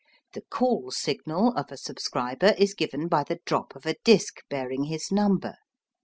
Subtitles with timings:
[0.33, 4.85] The call signal of a subscriber is given by the drop of a disc bearing
[4.85, 5.57] his number.